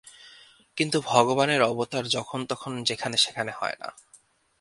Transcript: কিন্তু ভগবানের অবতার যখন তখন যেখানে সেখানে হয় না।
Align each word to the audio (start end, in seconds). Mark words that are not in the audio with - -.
কিন্তু 0.77 0.97
ভগবানের 1.05 1.61
অবতার 1.61 2.05
যখন 2.07 2.39
তখন 2.45 2.71
যেখানে 2.83 3.17
সেখানে 3.17 3.51
হয় 3.51 3.77
না। 3.79 3.89